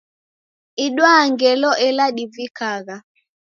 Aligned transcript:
Idwaa 0.85 1.23
ngelo 1.31 1.71
ela 1.87 2.05
divikagha. 2.15 2.95